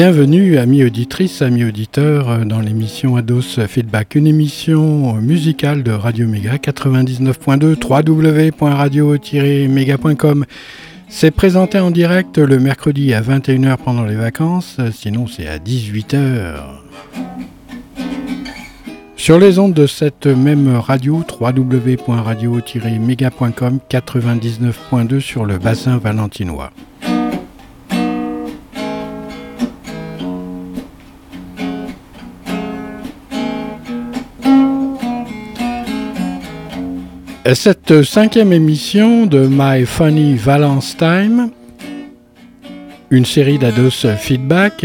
[0.00, 6.54] Bienvenue, amis auditrices, amis auditeurs, dans l'émission Ados Feedback, une émission musicale de Radio Méga
[6.54, 10.44] 99.2 www.radio-méga.com.
[11.08, 16.60] C'est présenté en direct le mercredi à 21h pendant les vacances, sinon c'est à 18h.
[19.16, 26.70] Sur les ondes de cette même radio, www.radio-méga.com 99.2 sur le bassin valentinois.
[37.54, 41.50] Cette cinquième émission de My Funny Valence Time,
[43.10, 44.84] une série d'Ados Feedback,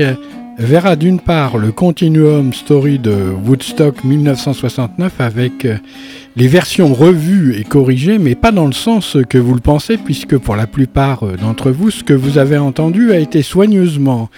[0.58, 5.67] verra d'une part le continuum story de Woodstock 1969 avec
[6.38, 10.38] les versions revues et corrigées, mais pas dans le sens que vous le pensez, puisque
[10.38, 14.30] pour la plupart d'entre vous, ce que vous avez entendu a été soigneusement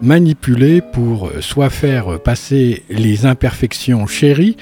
[0.00, 4.56] manipulé pour soit faire passer les imperfections chéries,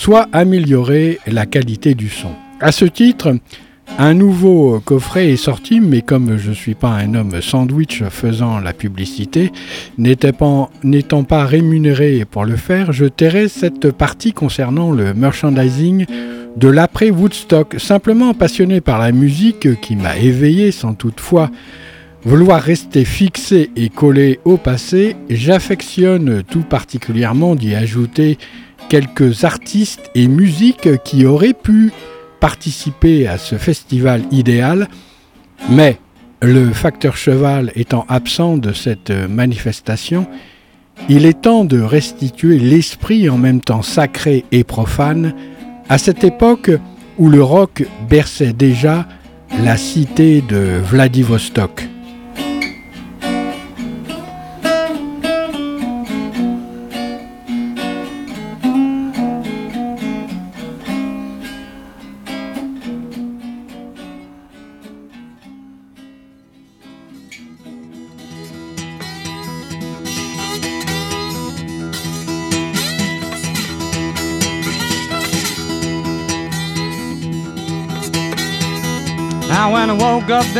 [0.00, 2.30] soit améliorer la qualité du son.
[2.58, 3.36] À ce titre,
[3.98, 8.60] un nouveau coffret est sorti, mais comme je ne suis pas un homme sandwich faisant
[8.60, 9.52] la publicité,
[9.98, 16.06] n'étant pas, rémunéré pour le faire, je tairai cette partie concernant le merchandising
[16.56, 21.50] de l'après Woodstock, simplement passionné par la musique qui m'a éveillé sans toutefois
[22.24, 28.38] vouloir rester fixé et collé au passé, j'affectionne tout particulièrement d'y ajouter
[28.90, 31.92] quelques artistes et musiques qui auraient pu
[32.40, 34.88] participer à ce festival idéal,
[35.70, 35.98] mais
[36.42, 40.26] le facteur cheval étant absent de cette manifestation,
[41.08, 45.34] il est temps de restituer l'esprit en même temps sacré et profane
[45.88, 46.70] à cette époque
[47.16, 49.06] où le rock berçait déjà
[49.62, 51.88] la cité de Vladivostok.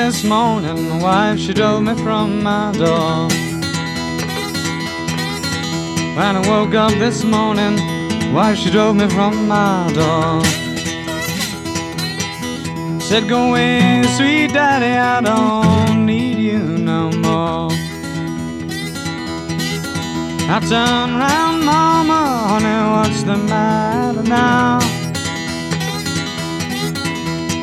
[0.07, 3.29] This morning, my wife, she drove me from my door.
[6.17, 7.75] When I woke up this morning,
[8.33, 10.43] wife, she drove me from my door.
[13.01, 16.63] Said, go away, sweet daddy, I don't need you
[16.93, 17.71] no more.
[20.55, 24.90] I turn round, mama, honey, what's the matter now?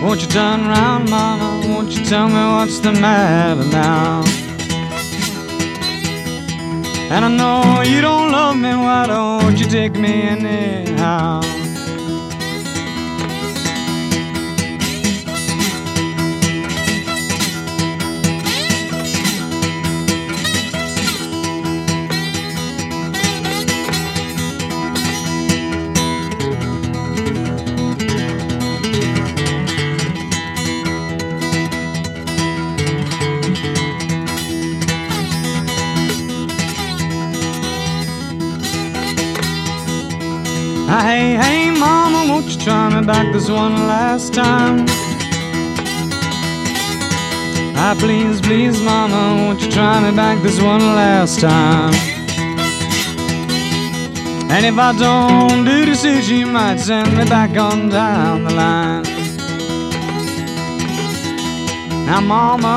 [0.02, 1.68] Won't you turn around, mama?
[1.68, 4.24] Won't you tell me what's the matter now?
[7.10, 11.57] And I know you don't love me, why don't you take me in anyhow?
[42.68, 44.86] Try me back this one last time?
[47.78, 51.94] Ah, please, please, mama, won't you try me back this one last time?
[54.52, 59.04] And if I don't do this, you might send me back on down the line.
[62.06, 62.76] Now, mama,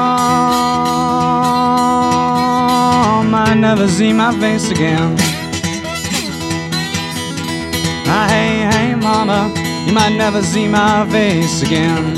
[3.19, 5.16] I might never see my face again.
[8.06, 12.16] Ah, hey, hey, mama, you might never see my face again.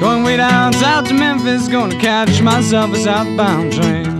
[0.00, 4.13] Going way down south to Memphis, gonna catch myself a southbound train.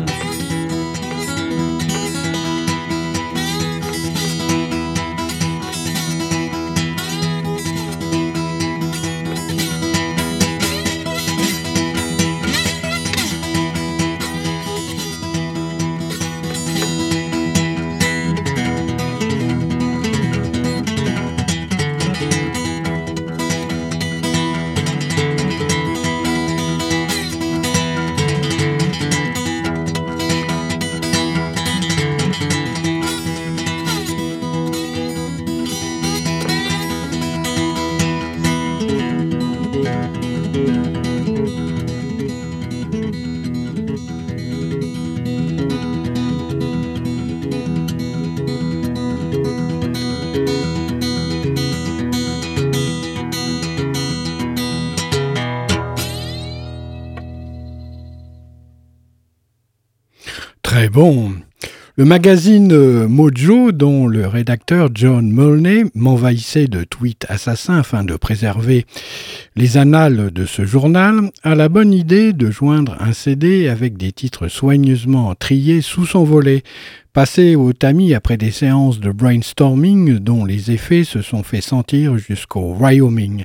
[60.94, 61.32] Bon.
[61.96, 68.14] Le magazine euh, Mojo, dont le rédacteur John Molney m'envahissait de tweets assassins afin de
[68.14, 68.87] préserver
[69.56, 74.12] les annales de ce journal, a la bonne idée de joindre un CD avec des
[74.12, 76.62] titres soigneusement triés sous son volet,
[77.12, 82.19] passés au tamis après des séances de brainstorming dont les effets se sont fait sentir
[82.19, 83.44] jusqu'au Wyoming.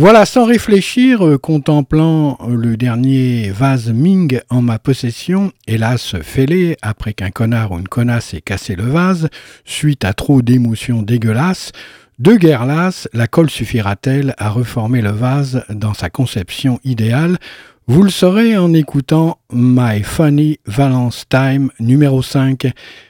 [0.00, 6.78] Voilà, sans réfléchir, euh, contemplant euh, le dernier vase Ming en ma possession, hélas fêlé
[6.80, 9.28] après qu'un connard ou une connasse ait cassé le vase,
[9.66, 11.72] suite à trop d'émotions dégueulasses,
[12.18, 17.36] de guerre lasse, la colle suffira-t-elle à reformer le vase dans sa conception idéale
[17.86, 22.68] Vous le saurez en écoutant My Funny Valence Time numéro 5.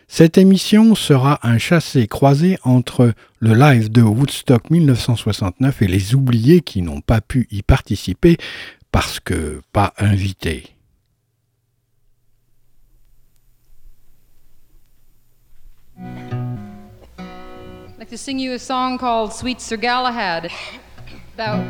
[0.08, 6.80] Cette émission sera un chassé-croisé entre le live de Woodstock 1969 et les oubliés qui
[6.80, 8.38] n'ont pas pu y participer
[8.90, 10.64] parce que pas invités.
[18.08, 20.50] To sing you a song called Sweet Sir Galahad
[21.36, 21.64] about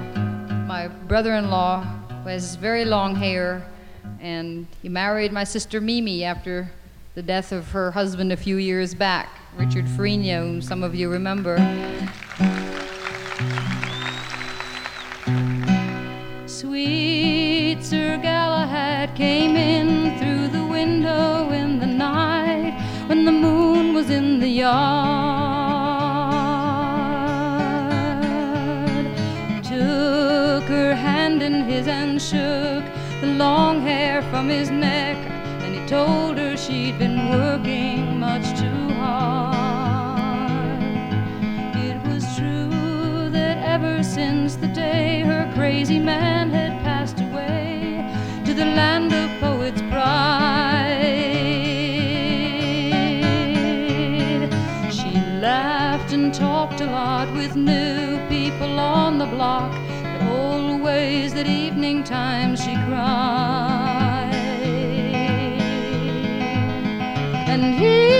[0.67, 3.67] my brother-in-law has very long hair
[4.21, 6.71] and he married my sister Mimi after
[7.15, 11.11] the death of her husband a few years back, Richard Freno, whom some of you
[11.11, 11.57] remember.
[16.47, 24.11] Sweet Sir Galahad came in through the window in the night when the moon was
[24.11, 25.20] in the yard.
[32.31, 32.85] Shook
[33.21, 35.17] the long hair from his neck
[35.63, 40.81] and he told her she'd been working much too hard.
[41.75, 48.09] It was true that ever since the day her crazy man had passed away
[48.45, 51.01] to the land of poets' pride,
[54.93, 55.11] she
[55.41, 59.90] laughed and talked a lot with new people on the block.
[60.91, 64.35] Always that evening time she cried.
[67.47, 68.20] and here's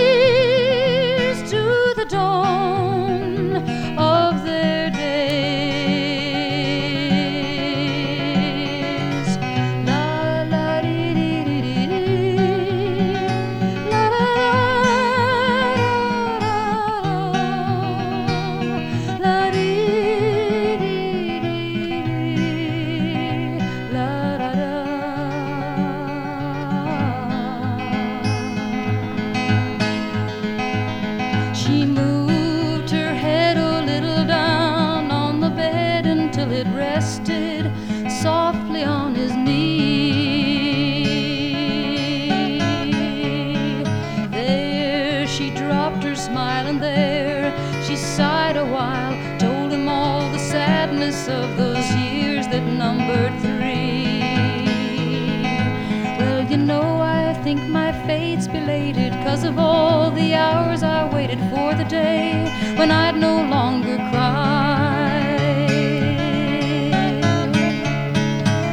[62.81, 65.35] when I'd no longer cry.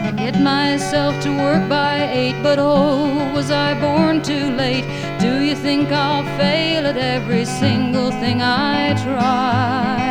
[0.08, 4.86] I get myself to work by eight, but oh, was I born too late?
[5.20, 10.07] Do you think I'll fail at every single thing I try?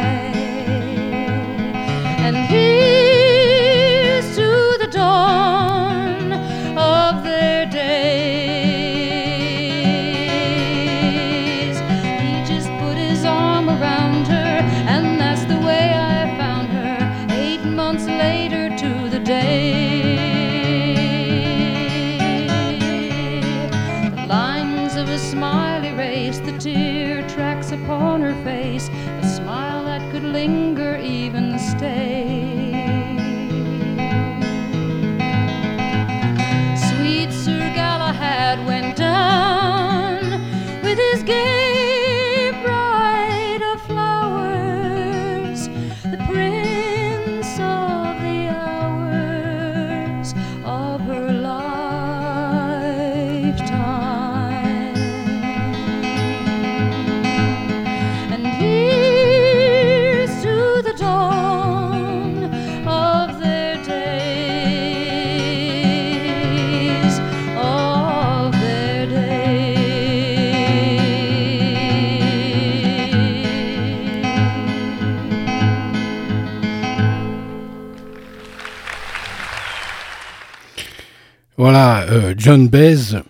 [82.18, 83.22] Euh, John Baez,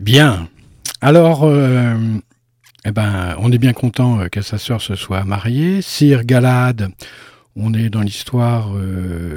[0.00, 0.48] bien.
[1.00, 1.94] Alors, euh,
[2.84, 5.82] eh ben, on est bien content euh, que sa sœur se soit mariée.
[5.82, 6.88] Sir Galad,
[7.56, 8.70] on est dans l'histoire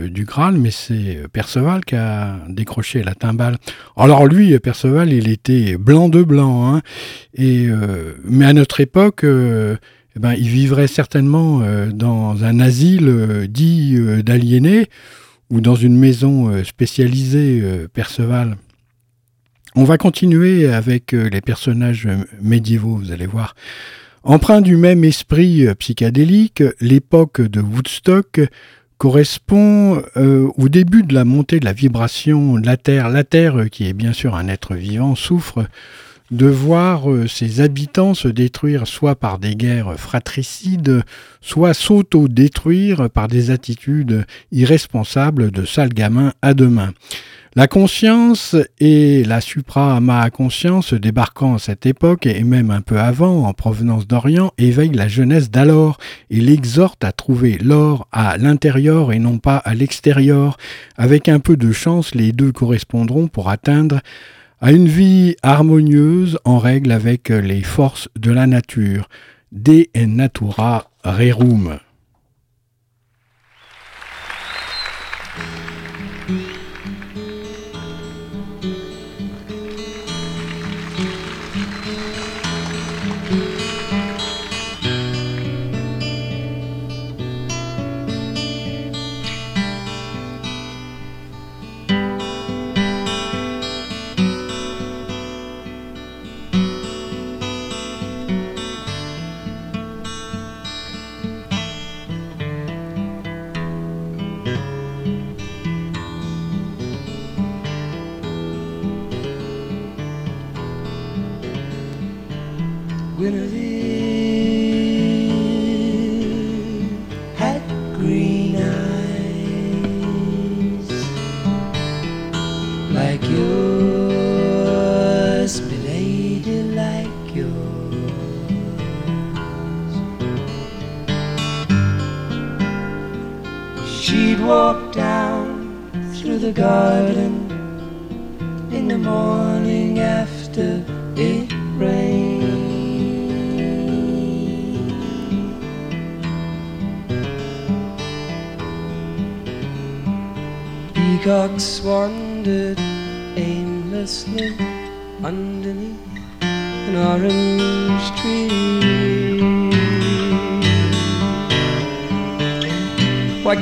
[0.08, 3.58] du Graal, mais c'est Perceval qui a décroché la timbale.
[3.98, 6.82] Alors lui, Perceval, il était blanc de blanc, hein,
[7.34, 7.68] et,
[8.24, 14.88] mais à notre époque, eh ben, il vivrait certainement dans un asile dit d'aliénés
[15.50, 17.62] ou dans une maison spécialisée
[17.94, 18.56] Perceval.
[19.76, 22.08] On va continuer avec euh, les personnages
[22.42, 23.56] médiévaux, vous allez voir.
[24.24, 28.42] Empreint du même esprit psychédélique, l'époque de Woodstock
[28.98, 33.10] correspond au début de la montée de la vibration de la Terre.
[33.10, 35.68] La Terre, qui est bien sûr un être vivant, souffre
[36.32, 41.04] de voir euh, ses habitants se détruire soit par des guerres fratricides,
[41.42, 46.94] soit s'auto-détruire par des attitudes irresponsables de sales gamins à deux mains.
[47.58, 53.54] La conscience et la supra-ma-conscience débarquant à cette époque et même un peu avant en
[53.54, 55.98] provenance d'Orient éveillent la jeunesse d'alors
[56.30, 60.58] et l'exhortent à trouver l'or à l'intérieur et non pas à l'extérieur.
[60.98, 64.02] Avec un peu de chance, les deux correspondront pour atteindre
[64.60, 69.08] à une vie harmonieuse en règle avec les forces de la nature.
[69.54, 71.80] De natura rerum.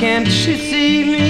[0.04, 1.24] Can't she see me?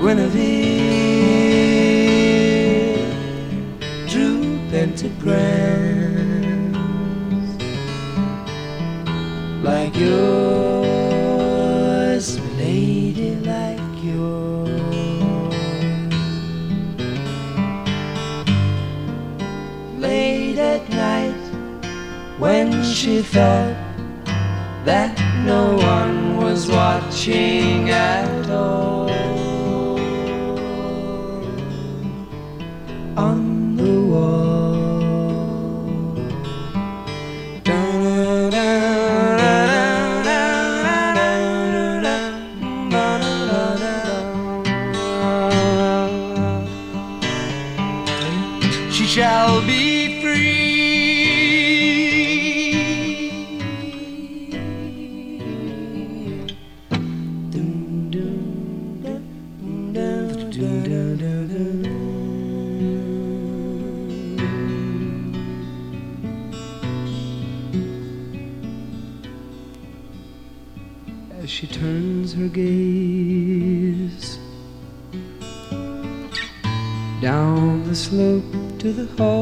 [0.00, 0.66] Guinevere
[4.08, 5.85] drew pentagrams.
[9.98, 11.46] yours,
[12.58, 14.70] lady like yours.
[19.98, 21.44] Late at night,
[22.38, 23.76] when she felt
[24.84, 28.85] that no one was watching at all.
[78.96, 79.35] the hall.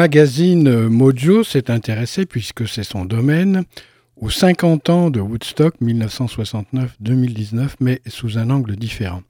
[0.00, 3.64] Magazine Mojo s'est intéressé, puisque c'est son domaine,
[4.16, 9.20] aux 50 ans de Woodstock 1969-2019, mais sous un angle différent.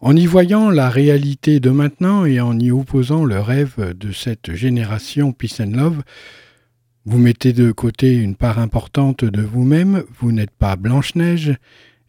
[0.00, 4.54] En y voyant la réalité de maintenant et en y opposant le rêve de cette
[4.54, 6.02] génération Peace and Love,
[7.04, 11.56] vous mettez de côté une part importante de vous-même, vous n'êtes pas Blanche-Neige,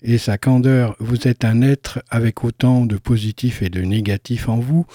[0.03, 4.57] et sa candeur, vous êtes un être avec autant de positifs et de négatifs en
[4.57, 4.85] vous,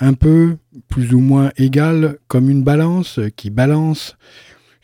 [0.00, 0.56] un peu
[0.88, 4.16] plus ou moins égal comme une balance qui balance.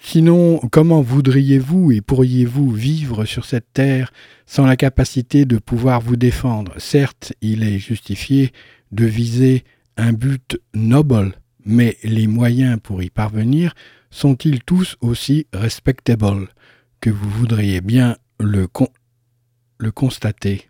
[0.01, 4.13] Sinon, comment voudriez-vous et pourriez-vous vivre sur cette terre
[4.47, 6.73] sans la capacité de pouvoir vous défendre?
[6.79, 8.53] Certes, il est justifié
[8.93, 9.65] de viser
[9.97, 11.33] un but noble,
[11.65, 13.75] mais les moyens pour y parvenir
[14.11, 16.49] sont-ils tous aussi respectables?
[17.01, 18.89] Que vous voudriez bien le, con
[19.79, 20.68] le constater?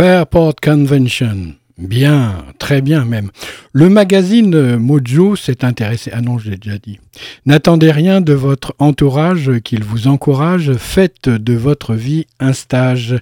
[0.00, 1.56] Fairport Convention.
[1.76, 3.28] Bien, très bien même.
[3.74, 6.10] Le magazine Mojo s'est intéressé.
[6.14, 6.98] Ah non, je l'ai déjà dit.
[7.44, 10.72] N'attendez rien de votre entourage qu'il vous encourage.
[10.72, 13.16] Faites de votre vie un stage.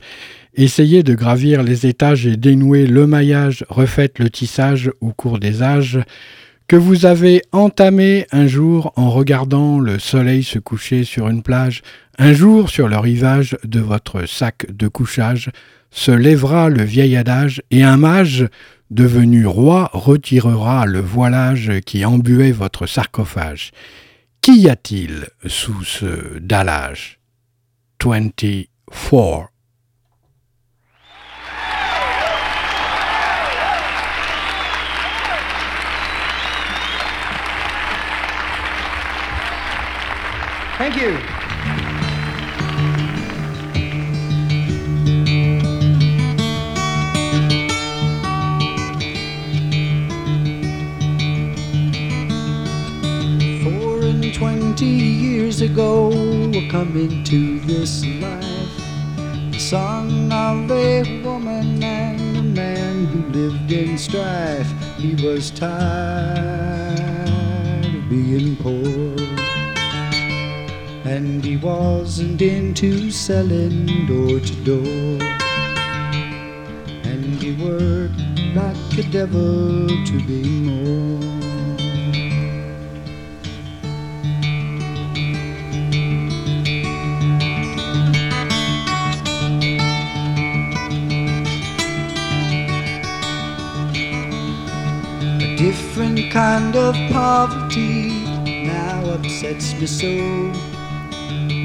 [0.54, 3.64] Essayez de gravir les étages et dénouer le maillage.
[3.68, 5.98] Refaites le tissage au cours des âges
[6.68, 11.82] que vous avez entamé un jour en regardant le soleil se coucher sur une plage,
[12.18, 15.50] un jour sur le rivage de votre sac de couchage,
[15.90, 18.48] se lèvera le vieil adage, et un mage,
[18.90, 23.72] devenu roi, retirera le voilage qui embuait votre sarcophage.
[24.40, 27.18] Qu'y a-t-il sous ce dallage?
[28.02, 29.50] 24.
[40.78, 41.37] Thank you.
[54.32, 56.10] Twenty years ago
[56.70, 58.76] come into this life.
[59.52, 64.70] The son of a woman and a man who lived in strife.
[64.96, 67.28] He was tired
[67.84, 69.16] of being poor.
[71.04, 75.22] And he wasn't into selling door to door.
[77.04, 78.20] And he worked
[78.54, 81.27] like a devil to be more.
[96.38, 98.10] Kind of poverty
[98.64, 100.14] now upsets me so.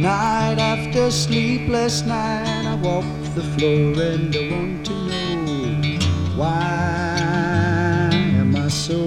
[0.01, 3.05] Night after sleepless night, I walk
[3.35, 5.99] the floor and I want to know
[6.35, 8.09] why
[8.41, 8.97] am I so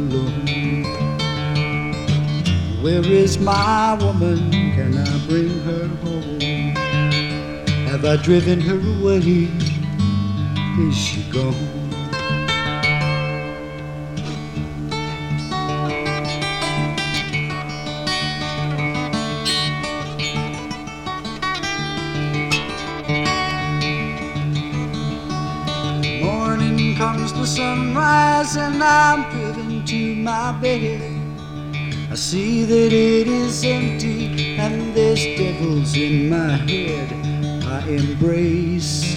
[0.00, 0.84] alone?
[2.82, 4.50] Where is my woman?
[4.76, 6.40] Can I bring her home?
[7.88, 9.48] Have I driven her away?
[10.86, 11.85] Is she gone?
[27.48, 31.00] And I'm driven to my bed.
[32.10, 37.12] I see that it is empty and there's devils in my head.
[37.64, 39.16] I embrace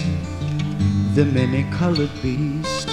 [1.14, 2.88] the many colored beast.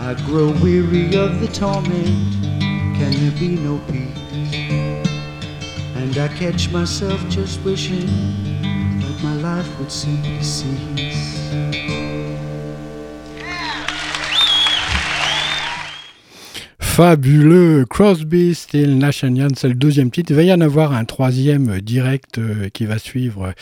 [0.00, 2.32] I grow weary of the torment.
[2.96, 4.54] Can there be no peace?
[5.96, 8.06] And I catch myself just wishing
[9.00, 12.19] that my life would simply cease.
[17.00, 20.32] Fabuleux Crosby, Still, Nash Young, c'est le deuxième titre.
[20.32, 23.54] Il va y en avoir un troisième direct euh, qui va suivre.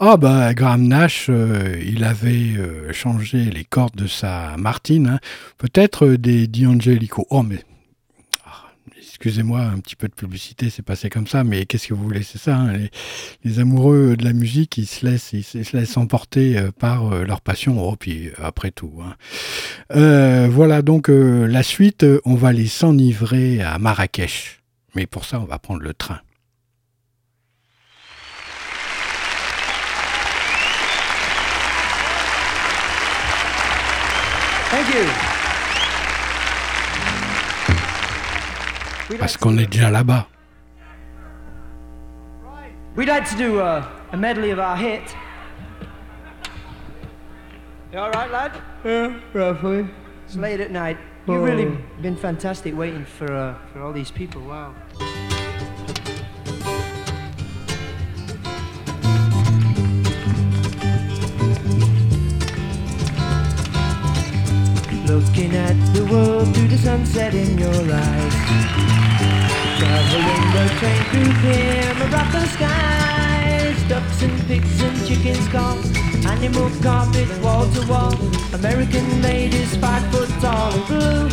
[0.00, 5.18] Ah bah Graham Nash, euh, il avait euh, changé les cordes de sa Martine, hein.
[5.58, 7.26] peut-être des D'Angelico.
[7.28, 7.58] Oh mais
[9.16, 12.22] excusez-moi, un petit peu de publicité, c'est passé comme ça, mais qu'est-ce que vous voulez,
[12.22, 12.56] c'est ça.
[12.56, 12.88] Hein,
[13.44, 17.24] les, amoureux de la musique, ils se laissent, ils se laissent emporter euh, par euh,
[17.24, 17.82] leur passion.
[17.82, 18.92] Oh, puis après tout.
[19.02, 19.14] Hein.
[19.96, 22.04] Euh, voilà donc la suite.
[22.26, 24.60] On va les s'enivrer à Marrakech,
[24.94, 26.20] mais pour ça, on va prendre le train.
[39.18, 40.26] Parce qu'on est déjà là-bas.
[42.96, 45.14] We'd like to do a, a medley of our hit.
[47.92, 48.52] You all right, lad?
[48.84, 49.86] Yeah, roughly.
[50.24, 50.96] It's late at night.
[51.28, 52.02] You've really oh.
[52.02, 54.42] been fantastic waiting for uh, for all these people.
[54.42, 54.74] Wow.
[65.06, 68.34] Looking at the world through the sunset in your eyes.
[69.78, 73.88] Traveling the train through clear Morocco skies.
[73.88, 75.78] Ducks and pigs and chickens call.
[76.26, 78.14] Animal carpet wall to wall.
[78.52, 81.30] American ladies five foot tall and blue.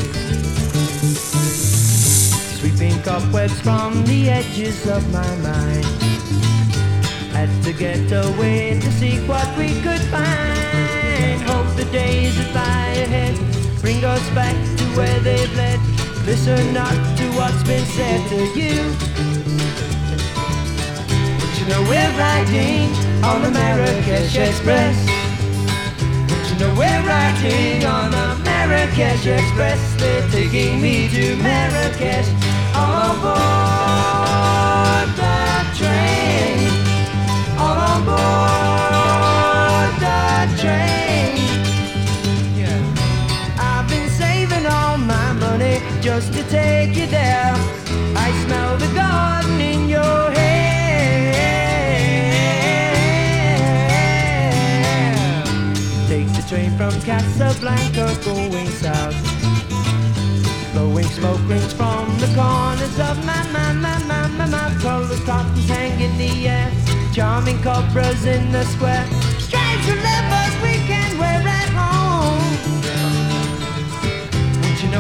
[2.59, 5.86] Sweeping cobwebs from the edges of my mind.
[7.33, 9.42] Had to get away to seek what
[14.31, 15.79] back to where they've led.
[16.25, 18.77] Listen not to what's been said to you.
[21.39, 22.89] But you know we're riding
[23.23, 24.97] on the Marrakesh Express.
[26.29, 29.81] But you know we're riding on the Marrakesh Express.
[29.99, 32.29] They're taking me to Marrakesh
[32.75, 34.33] oh, all aboard
[46.04, 47.56] just to take you there.
[48.13, 51.32] I smell the garden in your hair.
[56.10, 59.16] Take the train from Casablanca going south.
[60.74, 64.82] Blowing smoke rings from the corners of my, my, my, my, my mouth.
[64.82, 66.70] Colored cottons hang in the air.
[67.13, 69.08] Charming cobras in the square.
[69.39, 70.04] Strange and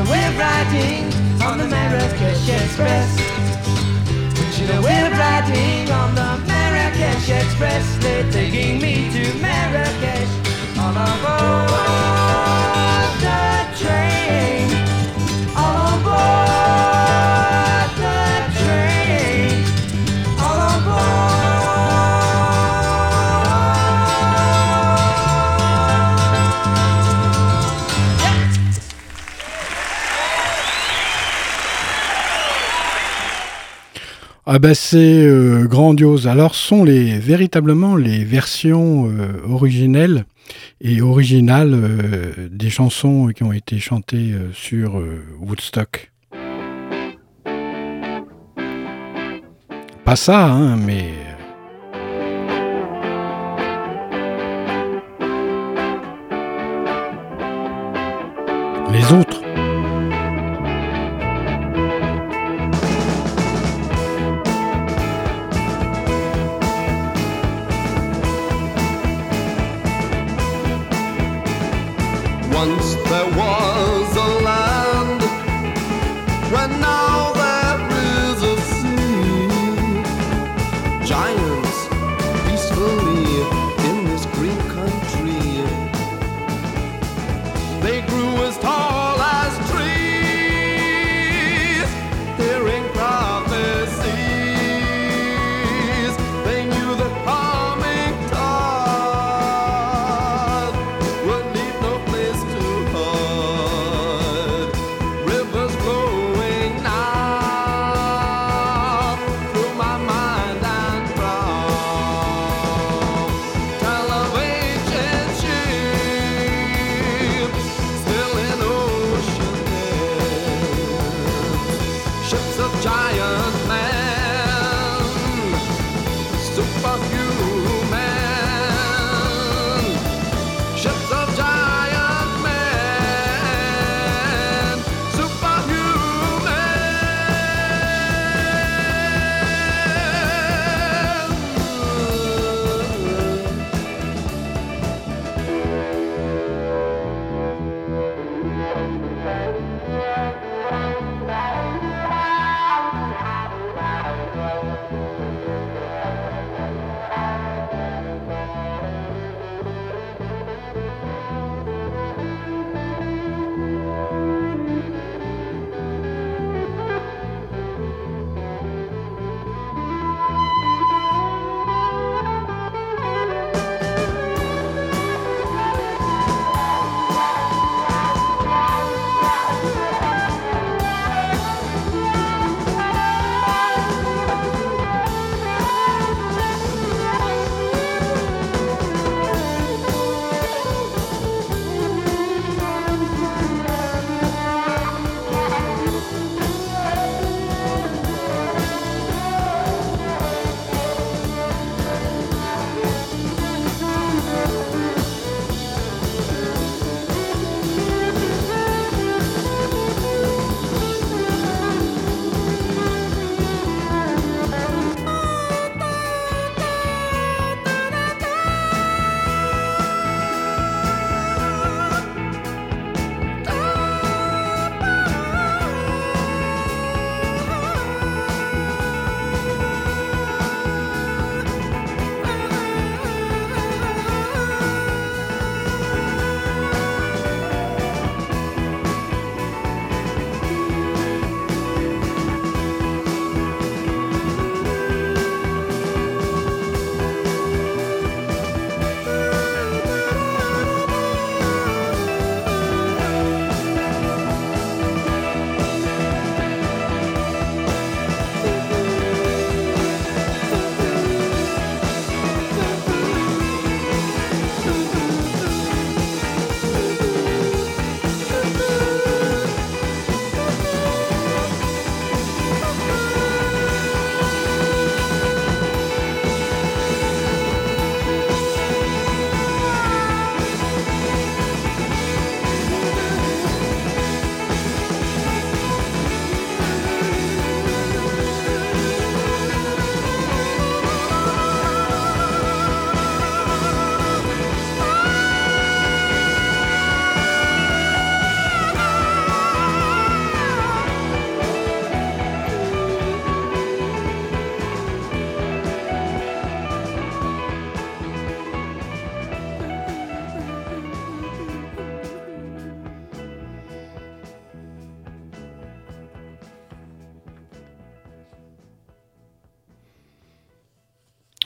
[0.05, 1.05] we're riding
[1.41, 3.09] on the Marrakesh Express?
[4.59, 7.85] You know we're riding on the Marrakesh Express?
[8.01, 10.31] They're taking me to Marrakesh
[10.77, 12.22] on aboard the
[34.45, 36.27] Ah bah c'est euh, grandiose.
[36.27, 40.25] Alors sont les véritablement les versions euh, originelles
[40.81, 45.01] et originales euh, des chansons qui ont été chantées sur
[45.39, 46.11] Woodstock.
[50.03, 51.05] Pas ça, hein, mais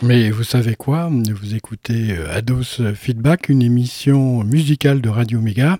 [0.07, 1.11] Mais vous savez quoi?
[1.11, 5.79] Vous écoutez euh, Ados Feedback, une émission musicale de Radio Méga.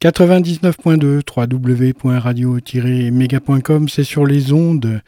[0.00, 5.02] 99.2 www.radio-méga.com, c'est sur les ondes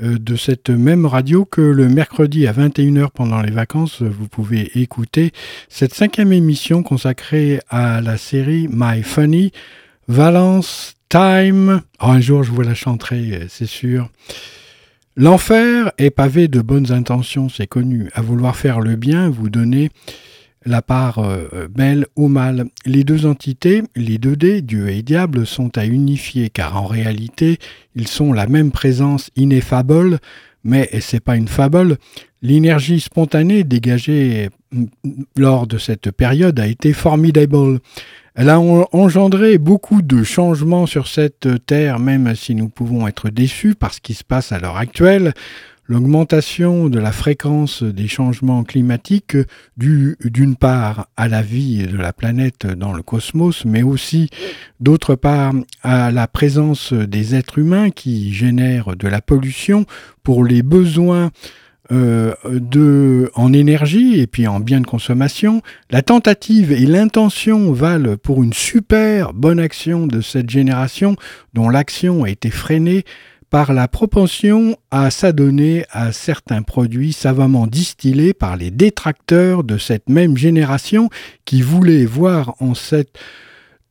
[0.00, 4.80] euh, de cette même radio que le mercredi à 21h pendant les vacances, vous pouvez
[4.80, 5.32] écouter
[5.68, 9.52] cette cinquième émission consacrée à la série My Funny
[10.08, 11.82] Valence Time.
[12.00, 14.08] Oh, un jour, je vous la chanterai, c'est sûr.
[15.14, 18.08] L'enfer est pavé de bonnes intentions, c'est connu.
[18.14, 19.90] À vouloir faire le bien, vous donnez
[20.64, 22.66] la part euh, belle au mal.
[22.86, 27.58] Les deux entités, les deux dés, Dieu et diable, sont à unifier, car en réalité,
[27.94, 30.18] ils sont la même présence ineffable,
[30.64, 31.98] mais c'est pas une fable.
[32.40, 34.48] L'énergie spontanée dégagée
[35.36, 37.80] lors de cette période a été formidable.
[38.34, 43.74] Elle a engendré beaucoup de changements sur cette terre, même si nous pouvons être déçus
[43.74, 45.34] par ce qui se passe à l'heure actuelle.
[45.86, 49.36] L'augmentation de la fréquence des changements climatiques
[49.76, 54.30] due d'une part à la vie de la planète dans le cosmos, mais aussi
[54.80, 59.84] d'autre part à la présence des êtres humains qui génèrent de la pollution
[60.22, 61.30] pour les besoins
[61.92, 68.16] euh, de, en énergie et puis en biens de consommation, la tentative et l'intention valent
[68.16, 71.16] pour une super bonne action de cette génération
[71.52, 73.04] dont l'action a été freinée
[73.50, 80.08] par la propension à s'adonner à certains produits savamment distillés par les détracteurs de cette
[80.08, 81.10] même génération
[81.44, 83.18] qui voulaient voir en cette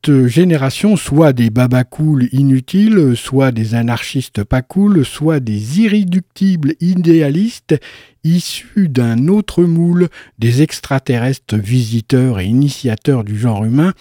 [0.08, 7.78] génération soit des babacools inutiles, soit des anarchistes pas cool, soit des irréductibles idéalistes
[8.24, 13.92] issus d'un autre moule, des extraterrestres visiteurs et initiateurs du genre humain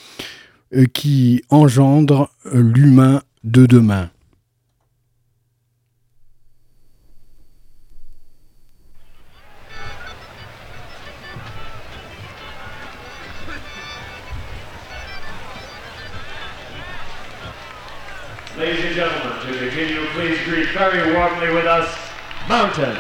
[0.76, 4.10] euh, qui engendrent l'humain de demain.
[18.62, 21.97] Ladies and gentlemen, to continue, please greet very warmly with us,
[22.47, 22.95] Mountain.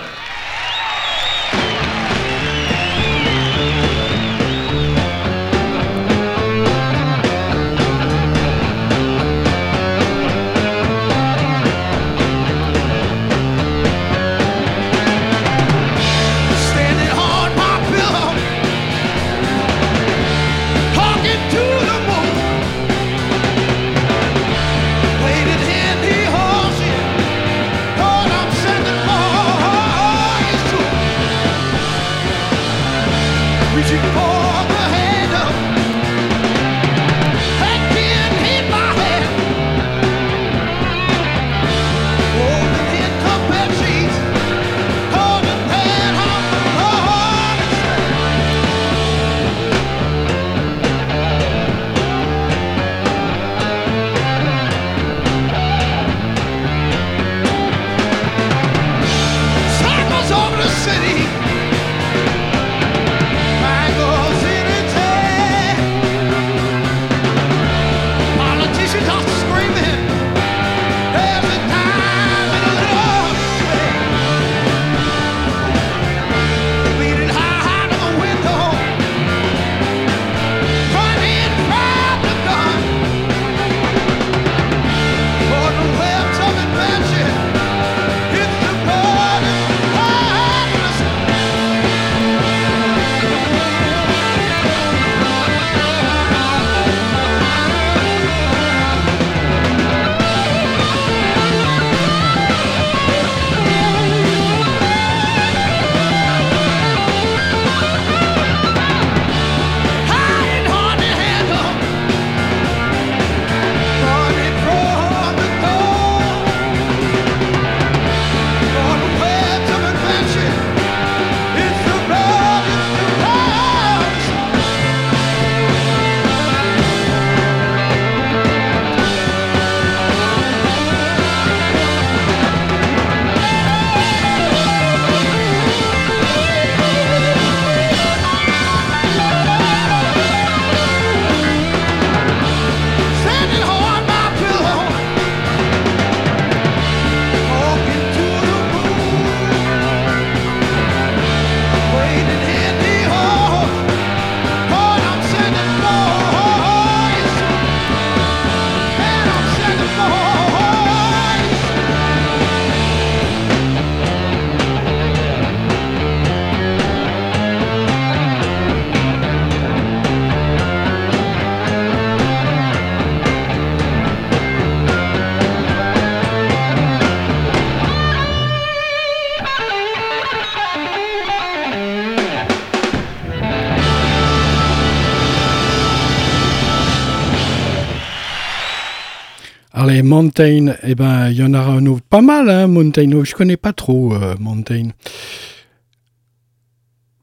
[190.21, 192.05] Mountain, eh ben, il y en aura un autre.
[192.07, 193.23] Pas mal, hein, Mountain.
[193.23, 194.89] Je connais pas trop euh, Mountain.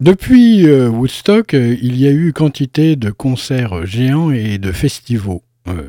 [0.01, 5.39] Depuis euh, Woodstock, euh, il y a eu quantité de concerts géants et de festivals.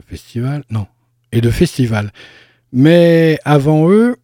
[0.07, 0.85] festivals Non.
[1.31, 2.11] Et de festivals.
[2.73, 4.17] Mais avant eux,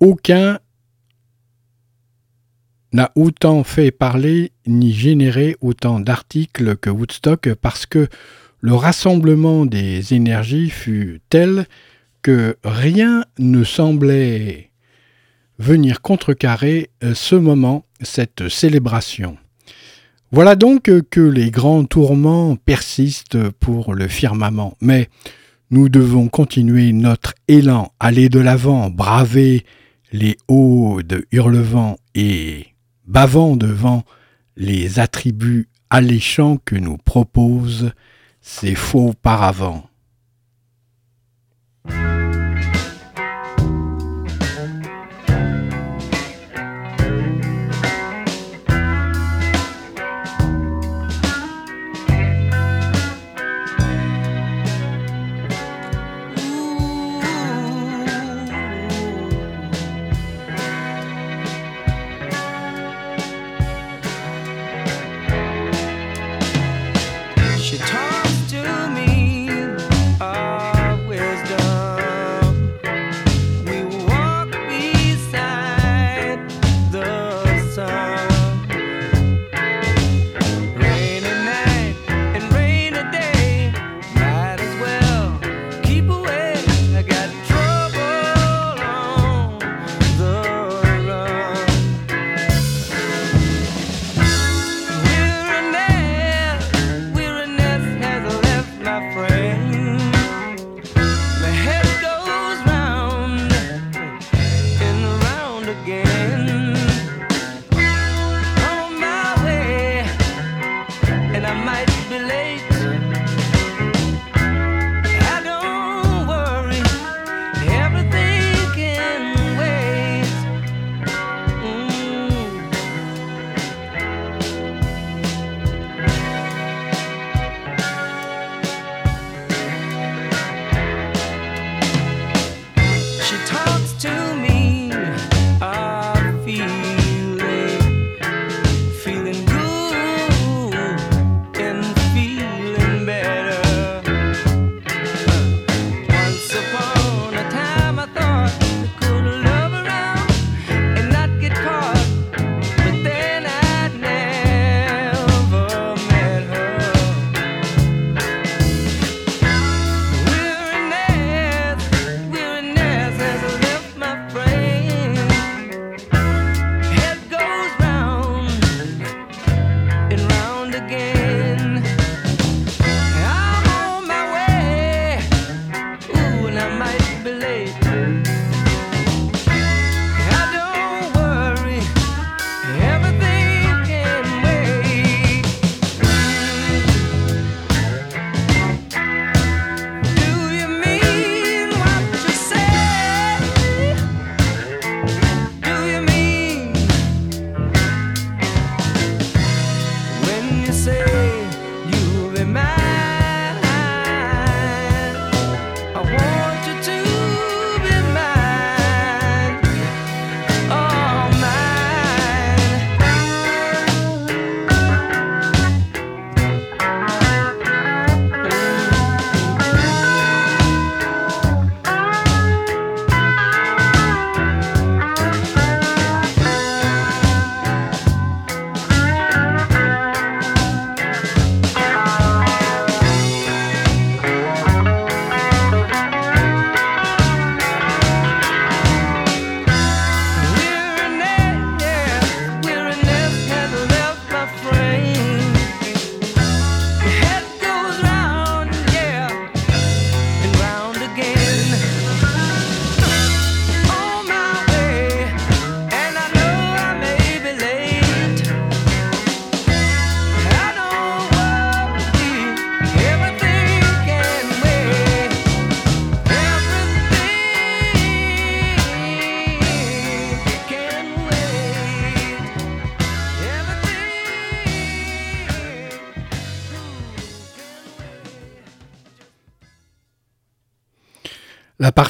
[0.00, 0.58] aucun
[2.92, 8.08] n'a autant fait parler ni généré autant d'articles que Woodstock parce que
[8.64, 11.66] le rassemblement des énergies fut tel
[12.22, 14.70] que rien ne semblait
[15.58, 19.36] venir contrecarrer euh, ce moment, cette célébration.
[20.32, 25.10] Voilà donc que les grands tourments persistent pour le firmament, mais
[25.70, 29.66] nous devons continuer notre élan, aller de l'avant, braver
[30.10, 32.68] les hauts de hurlevent et
[33.06, 34.04] bavant devant
[34.56, 37.92] les attributs alléchants que nous proposent
[38.44, 39.82] ces faux paravents.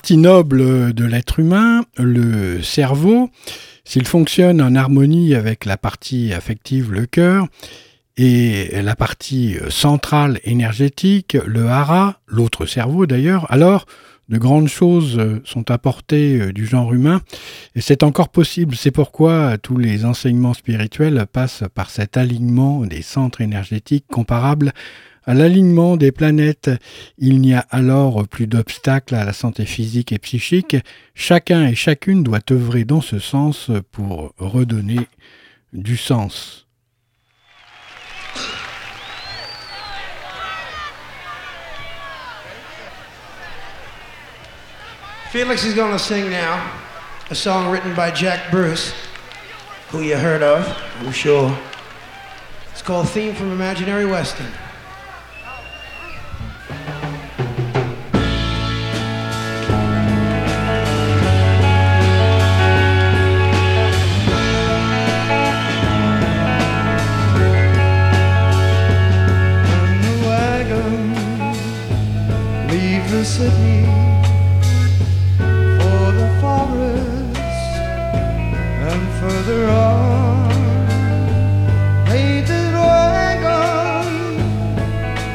[0.05, 3.31] Partie noble de l'être humain, le cerveau,
[3.87, 7.47] s'il fonctionne en harmonie avec la partie affective, le cœur,
[8.19, 13.87] et la partie centrale énergétique, le hara, l'autre cerveau d'ailleurs, alors
[14.29, 17.23] de grandes choses sont apportées du genre humain,
[17.75, 18.77] et c'est encore possible.
[18.77, 24.75] C'est pourquoi tous les enseignements spirituels passent par cet alignement des centres énergétiques comparables
[25.27, 26.71] à l'alignement des planètes.
[27.19, 30.77] Il n'y a alors plus d'obstacles à la santé physique et psychique.
[31.15, 35.01] Chacun et chacune doit œuvrer dans ce sens pour redonner
[35.73, 36.67] du sens.
[45.31, 46.63] Felix is going to sing now
[47.29, 48.95] a song written by Jack Bruce,
[49.89, 50.65] who you heard of,
[51.01, 51.53] I'm sure.
[52.71, 54.47] It's called Theme from Imaginary Western.
[73.25, 73.81] The city
[75.79, 77.39] for the forest
[78.89, 80.51] and further on,
[82.05, 84.07] painted wagon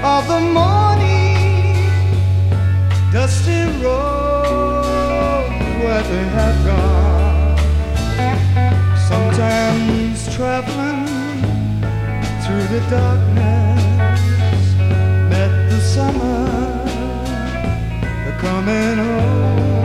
[0.04, 1.74] of the morning,
[3.12, 5.50] dusty roads
[5.82, 7.58] where they have gone.
[9.10, 11.08] Sometimes traveling
[12.44, 13.82] through the darkness
[15.32, 16.59] met the summer
[18.50, 19.79] coming home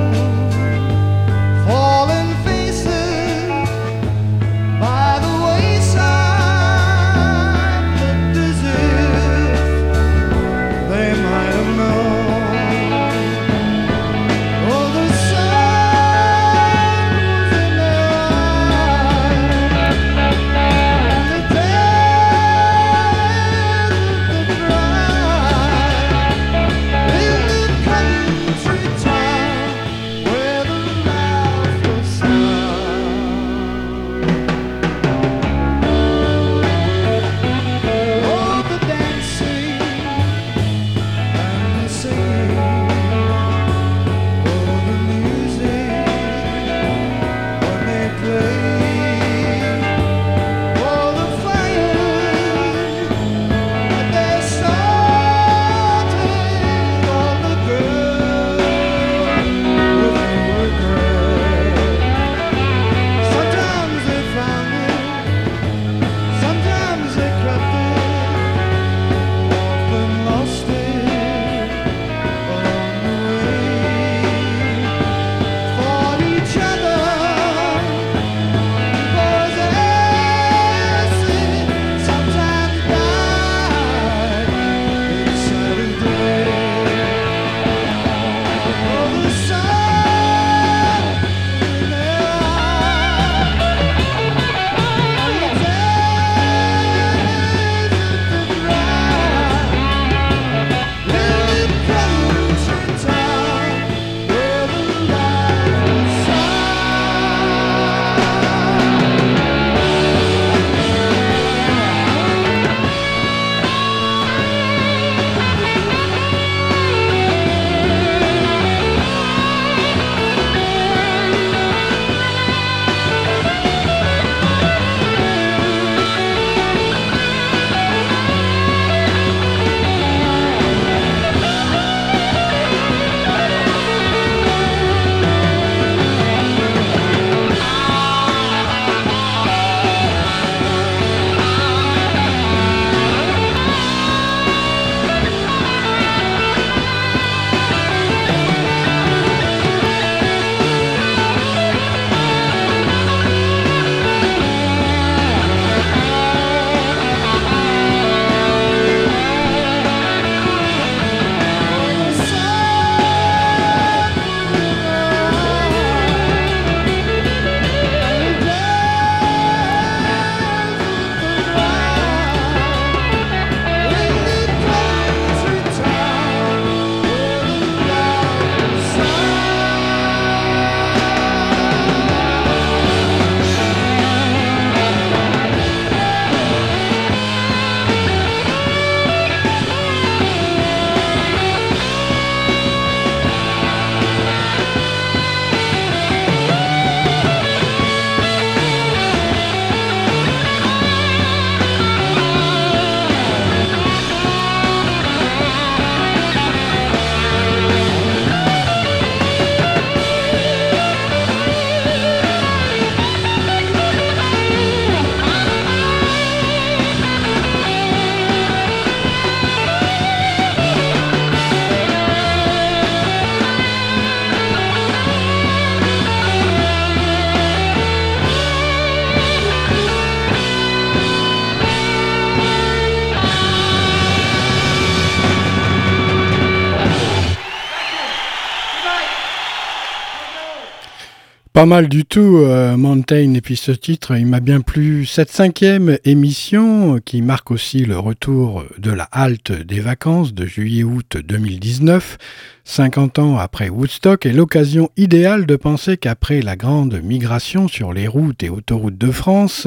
[241.65, 245.07] Pas mal du tout, euh, Mountain, et puis ce titre, il m'a bien plu.
[245.07, 251.17] Cette cinquième émission, qui marque aussi le retour de la halte des vacances de juillet-août
[251.25, 252.19] 2019,
[252.65, 258.09] 50 ans après Woodstock, est l'occasion idéale de penser qu'après la grande migration sur les
[258.09, 259.67] routes et autoroutes de France,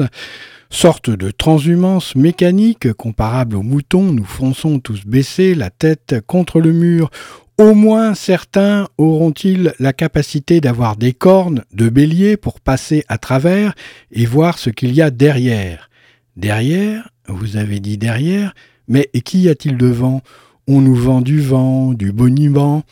[0.70, 6.72] sorte de transhumance mécanique comparable aux moutons, nous fonçons tous baissés, la tête contre le
[6.72, 7.10] mur,
[7.58, 13.74] au moins certains auront-ils la capacité d'avoir des cornes de bélier pour passer à travers
[14.12, 15.90] et voir ce qu'il y a derrière.
[16.36, 18.54] Derrière, vous avez dit derrière,
[18.86, 20.22] mais qu'y a-t-il devant
[20.68, 22.84] On nous vend du vent, du boniment.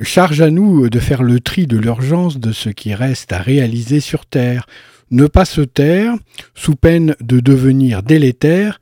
[0.00, 4.00] Charge à nous de faire le tri de l'urgence de ce qui reste à réaliser
[4.00, 4.66] sur Terre.
[5.12, 6.14] Ne pas se taire,
[6.54, 8.80] sous peine de devenir délétère,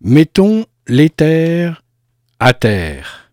[0.00, 1.82] mettons l'éther
[2.38, 3.23] à terre.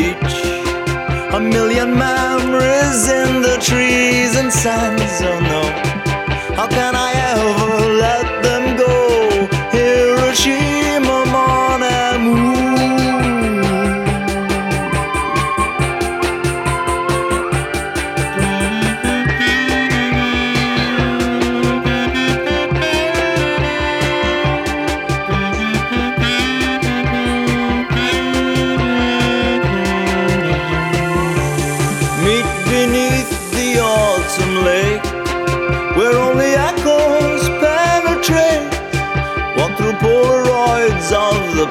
[0.00, 0.36] beach.
[1.38, 5.14] A million memories in the trees and sands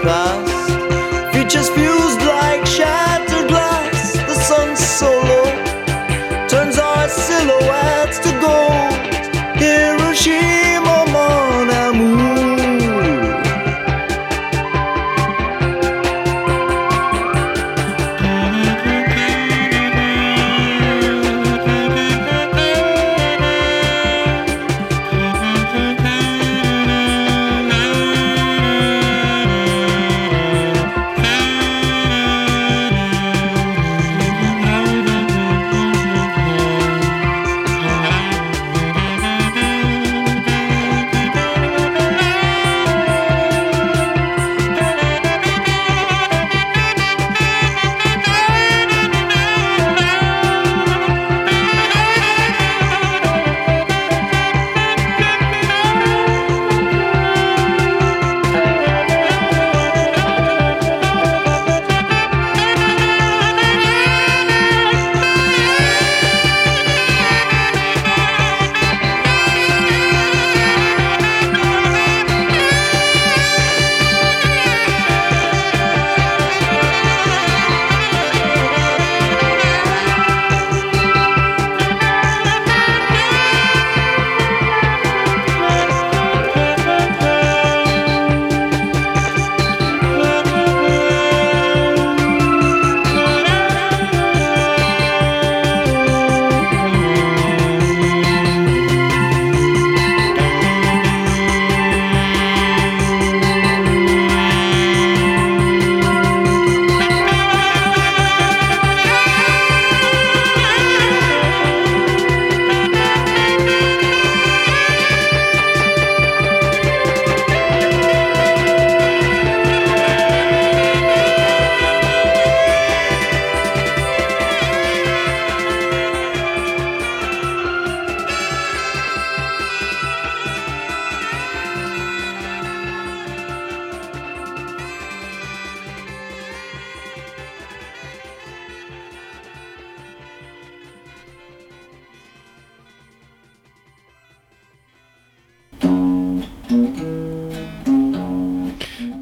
[0.03, 0.38] 吧。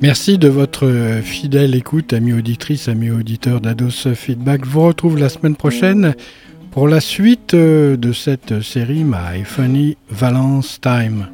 [0.08, 4.66] Merci de votre fidèle écoute, amis auditrices, amis auditeurs d'Ados Feedback.
[4.66, 6.16] Vous retrouve la semaine prochaine
[6.72, 11.28] pour la suite de cette série My Funny Valence Time.